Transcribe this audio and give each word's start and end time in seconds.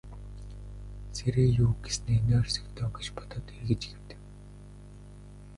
Сэрээе 1.15 1.51
юү 1.63 1.71
гэснээ 1.83 2.19
нойрсог 2.27 2.65
доо 2.77 2.89
гэж 2.95 3.07
бодоод 3.17 3.45
эргэж 3.57 3.81
хэвтэв. 3.89 4.19